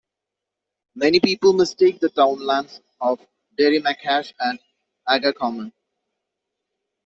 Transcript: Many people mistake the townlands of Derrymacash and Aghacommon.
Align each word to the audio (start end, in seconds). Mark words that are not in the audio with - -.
Many 0.95 1.19
people 1.19 1.53
mistake 1.53 1.99
the 1.99 2.09
townlands 2.09 2.81
of 2.99 3.19
Derrymacash 3.59 4.33
and 4.39 4.57
Aghacommon. 5.07 5.71